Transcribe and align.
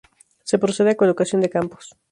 Se 0.49 0.57
procede 0.63 0.89
a 0.91 0.99
colocación 1.01 1.39
de 1.41 1.53
campos. 1.55 1.85